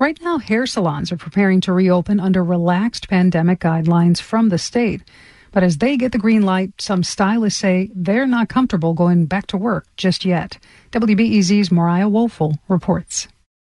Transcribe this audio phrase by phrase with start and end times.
[0.00, 5.02] Right now, hair salons are preparing to reopen under relaxed pandemic guidelines from the state.
[5.52, 9.46] But as they get the green light, some stylists say they're not comfortable going back
[9.48, 10.58] to work just yet.
[10.92, 13.28] WBEZ's Mariah Woelfel reports.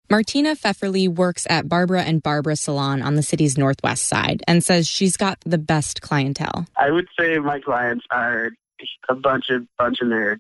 [0.10, 4.88] Martina Pfefferly works at Barbara and Barbara Salon on the city's northwest side and says
[4.88, 6.66] she's got the best clientele.
[6.76, 8.50] I would say my clients are
[9.10, 10.40] a bunch of bunch of nerds.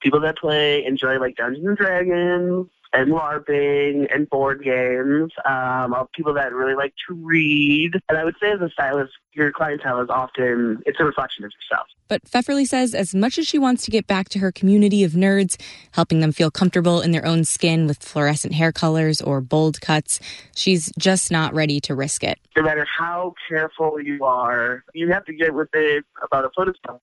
[0.00, 6.10] People that play enjoy like Dungeons and Dragons, and LARPing and board games, um, of
[6.12, 7.92] people that really like to read.
[8.08, 11.52] And I would say as a stylist, your clientele is often, it's a reflection of
[11.52, 11.86] yourself.
[12.08, 15.12] But Pfefferly says as much as she wants to get back to her community of
[15.12, 19.80] nerds, helping them feel comfortable in their own skin with fluorescent hair colors or bold
[19.80, 20.20] cuts,
[20.54, 22.38] she's just not ready to risk it.
[22.56, 26.66] No matter how careful you are, you have to get with it about a photo
[26.66, 27.00] Photoshop.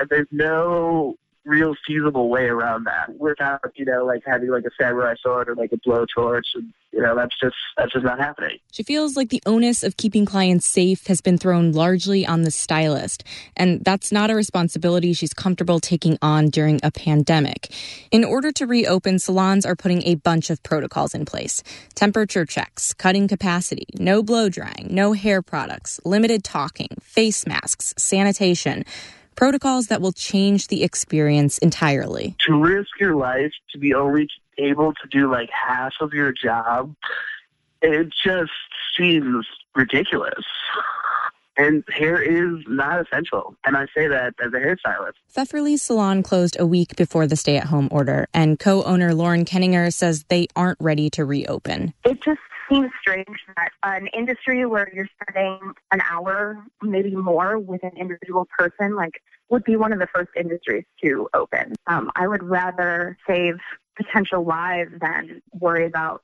[0.00, 4.70] And there's no real feasible way around that without, you know, like having like a
[4.80, 6.42] samurai sword or like a blowtorch.
[6.54, 8.58] And, you know, that's just that's just not happening.
[8.72, 12.50] She feels like the onus of keeping clients safe has been thrown largely on the
[12.50, 13.24] stylist,
[13.56, 17.74] and that's not a responsibility she's comfortable taking on during a pandemic.
[18.10, 21.62] In order to reopen, salons are putting a bunch of protocols in place:
[21.94, 28.84] temperature checks, cutting capacity, no blow drying, no hair products, limited talking, face masks, sanitation
[29.36, 32.36] protocols that will change the experience entirely.
[32.46, 36.94] To risk your life to be only able to do like half of your job,
[37.82, 38.52] it just
[38.96, 40.44] seems ridiculous.
[41.56, 43.54] And hair is not essential.
[43.64, 45.12] And I say that as a hairstylist.
[45.28, 49.44] Pfefferly's salon closed a week before the stay at home order, and co owner Lauren
[49.44, 51.94] Kenninger says they aren't ready to reopen.
[52.04, 52.40] It just
[52.74, 58.46] seems strange that an industry where you're spending an hour, maybe more, with an individual
[58.58, 61.74] person, like, would be one of the first industries to open.
[61.86, 63.56] Um, I would rather save
[63.96, 66.22] potential lives than worry about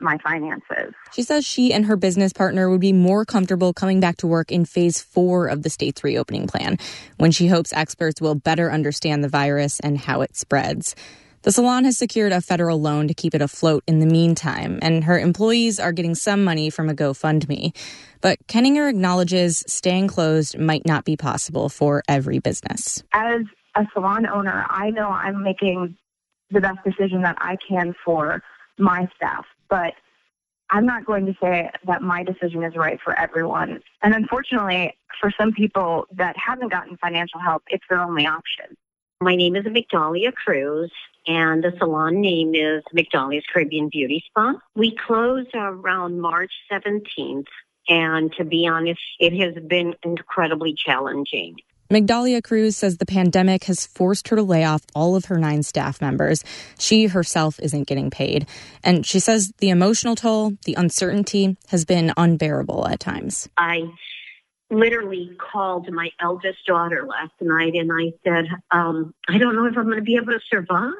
[0.00, 0.94] my finances.
[1.12, 4.50] She says she and her business partner would be more comfortable coming back to work
[4.50, 6.78] in phase four of the state's reopening plan,
[7.18, 10.96] when she hopes experts will better understand the virus and how it spreads.
[11.42, 15.02] The salon has secured a federal loan to keep it afloat in the meantime, and
[15.04, 17.74] her employees are getting some money from a GoFundMe.
[18.20, 23.02] But Kenninger acknowledges staying closed might not be possible for every business.
[23.12, 23.40] As
[23.74, 25.96] a salon owner, I know I'm making
[26.52, 28.40] the best decision that I can for
[28.78, 29.94] my staff, but
[30.70, 33.80] I'm not going to say that my decision is right for everyone.
[34.02, 38.76] And unfortunately, for some people that haven't gotten financial help, it's their only option.
[39.20, 40.90] My name is Migdalia Cruz,
[41.26, 44.54] and the salon name is Migdalia's Caribbean Beauty Spa.
[44.74, 47.46] We close around March 17th,
[47.88, 51.56] and to be honest, it has been incredibly challenging.
[51.92, 55.62] Migdalia Cruz says the pandemic has forced her to lay off all of her nine
[55.62, 56.42] staff members.
[56.78, 58.46] She herself isn't getting paid.
[58.82, 63.46] And she says the emotional toll, the uncertainty has been unbearable at times.
[63.58, 63.90] I
[64.72, 69.76] literally called my eldest daughter last night and I said, um, I don't know if
[69.76, 70.92] I'm going to be able to survive.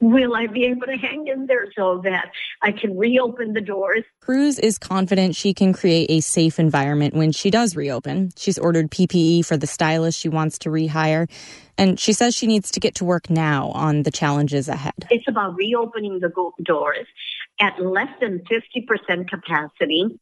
[0.00, 2.30] Will I be able to hang in there so that
[2.60, 4.04] I can reopen the doors?
[4.20, 8.30] Cruz is confident she can create a safe environment when she does reopen.
[8.36, 11.30] She's ordered PPE for the stylist she wants to rehire.
[11.78, 15.06] And she says she needs to get to work now on the challenges ahead.
[15.10, 17.06] It's about reopening the doors
[17.60, 20.18] at less than 50% capacity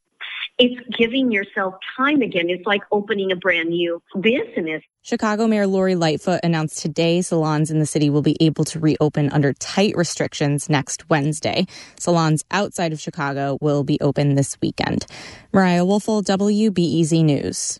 [0.57, 2.49] it's giving yourself time again.
[2.49, 4.83] It's like opening a brand new business.
[5.01, 9.29] Chicago Mayor Lori Lightfoot announced today salons in the city will be able to reopen
[9.31, 11.65] under tight restrictions next Wednesday.
[11.99, 15.05] Salons outside of Chicago will be open this weekend.
[15.51, 17.79] Mariah Woelfel, WBEZ News.